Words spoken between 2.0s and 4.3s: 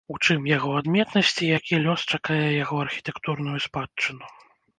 чакае яго архітэктурную спадчыну?